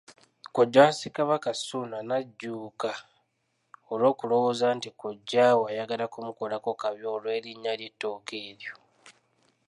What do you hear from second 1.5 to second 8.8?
Ssuuna n’ajuuka olw’okulowooza nti kojjaawe ayagala kumukola kabi olw’erinnya ly’ettooke eryo.